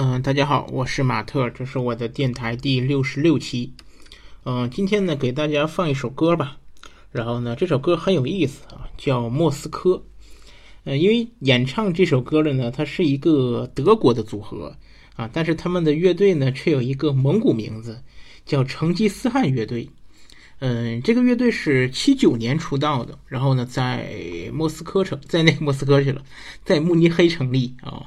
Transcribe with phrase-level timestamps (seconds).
[0.00, 3.72] 嗯，大家好，我是马特，这是我的电台第六十六期。
[4.44, 6.56] 嗯，今天呢，给大家放一首歌吧。
[7.10, 9.90] 然后呢，这首歌很有意思啊，叫《莫斯科》。
[10.84, 14.76] 嗯，因为演唱这首歌的呢，它是一个德国的组合
[15.16, 18.00] 啊，但是他们的乐队呢，却有一个蒙古名字，
[18.46, 19.90] 叫成吉思汗乐队。
[20.60, 24.08] 嗯，这个乐队是七九年出道的，然后呢，在
[24.52, 26.22] 莫斯科城，在那莫斯科去了，
[26.64, 28.06] 在慕尼黑成立啊。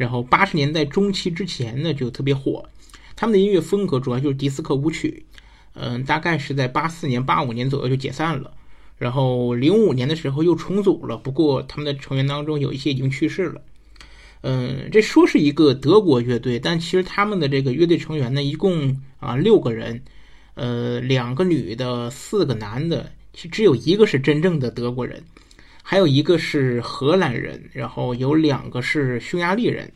[0.00, 2.66] 然后八十年代中期之前呢，就特别火。
[3.14, 5.26] 他们的音乐风格主要就是迪斯科舞曲，
[5.74, 8.50] 嗯，大概是在八四年、八五年左右就解散了。
[8.96, 13.60] 然后零五年的时候又重组了，不过他们的成员当中有一些已经去世了。
[14.40, 20.02] 嗯，这说是一个德国乐队，但其实他们的这个乐队成员呢，一共啊六个人，
[20.54, 25.22] 呃，两个女的，四个男的，其实只有一个是真正的德国人。
[25.90, 29.92] 还有一个是荷兰人，然后有两个是匈牙利人，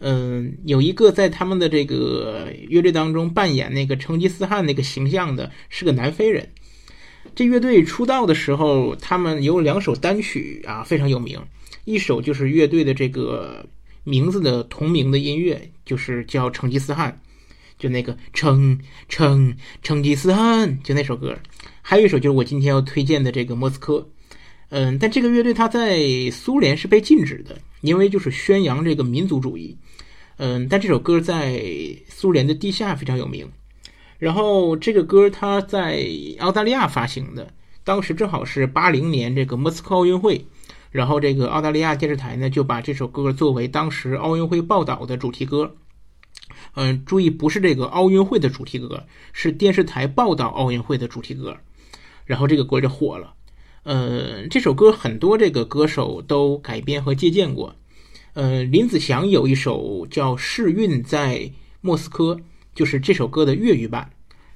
[0.00, 6.48] 嗯，有一个在他们的这个乐队当中扮演那个成吉思汗那个形象的是个南非人。
[7.36, 11.40] 这乐队出道的时候，他们有两首单曲啊非常有名，
[11.84, 13.64] 一首就是乐队的这个
[14.02, 17.20] 名字的同名的音乐，就是叫成吉思汗，
[17.78, 21.38] 就那个成成成吉思汗，就那首歌。
[21.82, 24.08] 还有一首就是我今天要推荐的这个莫斯科。
[24.70, 29.76] 嗯，但这个乐队它在苏联是被禁止的，因为就是宣扬这个民族主义。
[30.36, 31.60] 嗯，但这首歌在
[32.08, 33.46] 苏联的地下非常有名。
[34.18, 36.06] 然后这个歌它在
[36.38, 37.52] 澳大利亚发行的，
[37.84, 40.44] 当时正好是八零年这个莫斯科奥运会，
[40.90, 45.74] 然后这个澳大利亚电视台呢就把这首歌作为当时奥运会报道的主题歌。
[46.74, 51.56] 嗯，注意不是这个奥运会的主题歌，是电视台报道奥运会的主题歌。
[52.24, 53.34] 然后这个歌就火了。
[53.82, 57.74] 呃，这首歌很多这个歌手都改编和借鉴过。
[58.34, 61.50] 呃，林子祥有一首叫《试运在
[61.80, 62.34] 莫斯科》，
[62.74, 64.10] 就是这首歌的粤语版。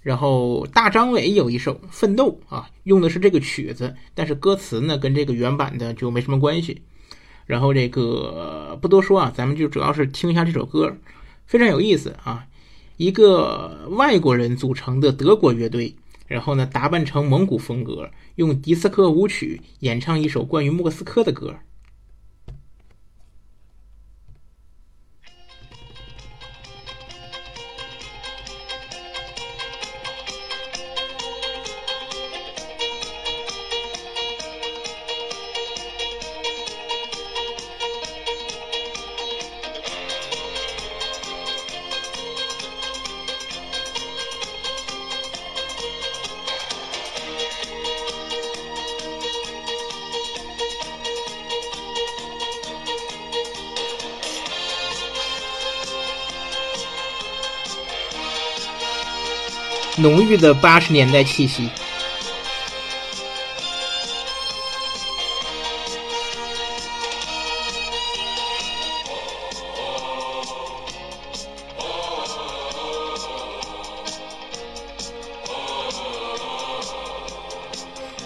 [0.00, 6.80] 然后大张伟有一首《奋斗》啊，用的是这个曲子，但是歌词呢跟这个原版的就没什么关系。
[7.44, 10.96] 然后这个不多说啊，咱们就主要是听一下这首歌，
[11.44, 12.46] 非常有意思啊。
[12.96, 15.94] 一个外国人组成的德国乐队。
[16.30, 21.56] 然后呢，打扮成蒙古风格，用迪斯科舞曲演唱一首关于莫斯科的歌。
[60.00, 61.68] 浓郁的八十年代气息，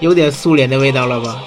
[0.00, 1.40] 有点苏联的味道了吧？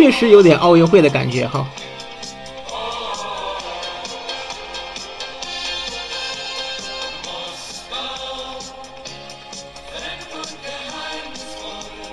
[0.00, 1.68] 确实有点奥运会的感觉哈。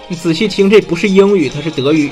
[0.10, 2.12] 你仔细听，这不是英语，它是德语。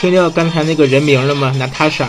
[0.00, 1.52] 听到刚才那个人名了吗？
[1.58, 2.08] 娜塔莎。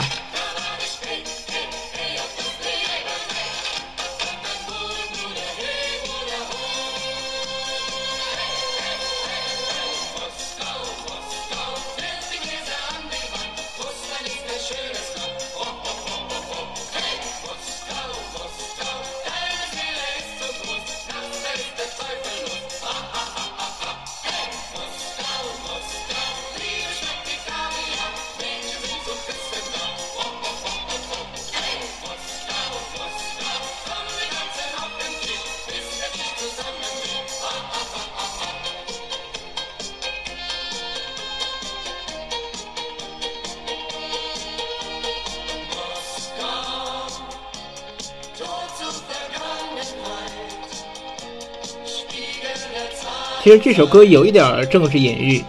[53.43, 55.43] 其实这首歌有一点政治隐喻。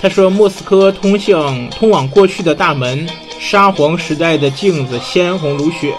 [0.00, 3.08] 他说：“莫斯科通向通往过去的大门，
[3.38, 5.94] 沙皇时代的镜子鲜红如血。”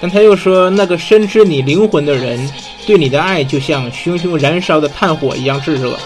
[0.00, 2.50] 但他又说：“那个深知你灵魂的人，
[2.86, 5.98] 对你的爱就像熊熊燃烧的炭火一样炙热。”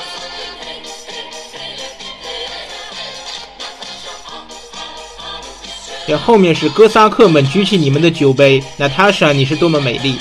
[6.07, 10.19] 这后面是哥萨克们举起你们的酒杯，娜塔莎，你是多么美丽！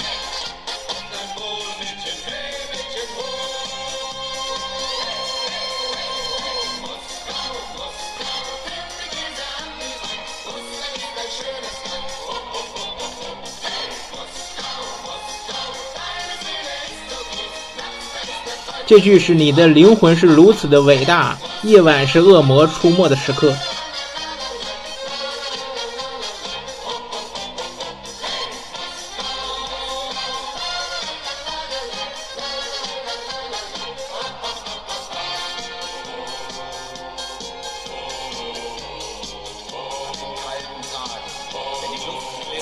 [18.86, 23.56] 这句是你的灵魂是如此的伟大，夜晚是恶魔出没的时刻。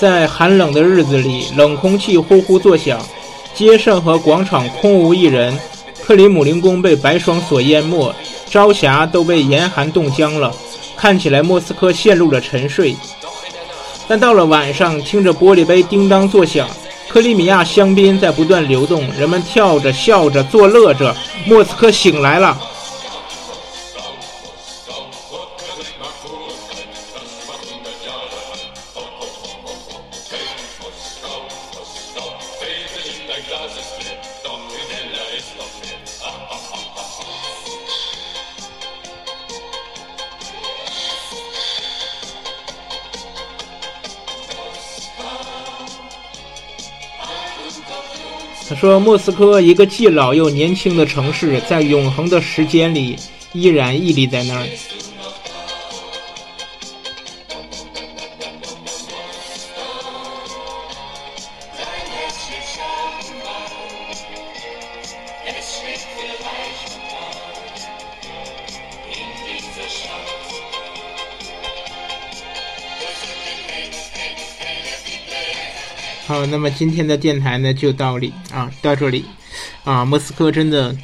[0.02, 3.00] 在寒冷的日子里，冷空气呼呼作响，
[3.54, 5.56] 街上和广场空无一人。
[6.04, 8.12] 克里姆林宫被白霜所淹没，
[8.50, 10.52] 朝霞都被严寒冻僵了，
[10.96, 12.96] 看起来莫斯科陷入了沉睡。
[14.08, 16.68] 但到了晚上，听着玻璃杯叮当作响，
[17.08, 21.14] 克里米亚香槟在不断流动，人们跳着、笑着、作乐着，
[21.46, 22.60] 莫斯科醒来了。
[48.74, 53.16] 说：“莫斯科，一个既老又年轻的城市，在永恒的时间里
[53.52, 54.66] 依然屹立在那儿。”
[76.26, 79.24] 好，那么今天的电台呢就到里啊，到这里
[79.84, 80.96] 啊，莫斯科真的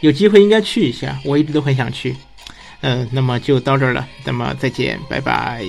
[0.00, 2.16] 有机会应该去一下，我一直都很想去。
[2.82, 5.64] 嗯，那么就到这儿了，那么再见，拜拜。